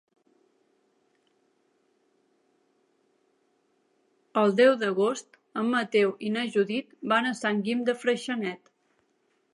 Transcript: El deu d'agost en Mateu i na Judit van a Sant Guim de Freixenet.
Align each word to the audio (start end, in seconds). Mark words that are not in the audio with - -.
El 4.43 4.57
deu 4.61 4.73
d'agost 4.85 5.37
en 5.63 5.73
Mateu 5.77 6.17
i 6.31 6.35
na 6.39 6.47
Judit 6.57 6.97
van 7.13 7.33
a 7.33 7.37
Sant 7.45 7.61
Guim 7.69 7.89
de 7.91 8.01
Freixenet. 8.05 8.77